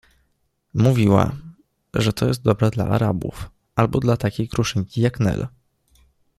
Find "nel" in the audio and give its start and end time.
5.19-5.47